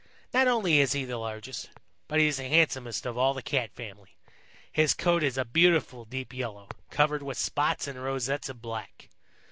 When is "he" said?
0.93-1.05, 2.19-2.25